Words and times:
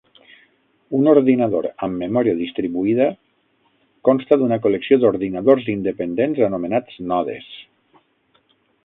Un 0.99 1.09
ordinador 1.09 1.65
amb 1.87 1.99
memòria 2.03 2.33
distribuïda 2.39 3.07
consta 4.09 4.39
d'una 4.43 4.59
col·lecció 4.63 4.99
d'ordinadors 5.05 5.69
independents 5.75 6.43
anomenats 6.49 6.97
nodes. 7.13 7.53